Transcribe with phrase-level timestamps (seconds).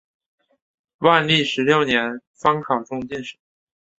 [0.97, 3.37] 万历十六年方考中进士。